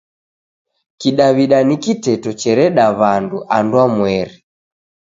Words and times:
Kidaw'ida 0.99 1.59
ni 1.67 1.75
kiteto 1.83 2.29
chereda 2.41 2.85
w'andu 2.99 3.37
andwamweri. 3.57 4.35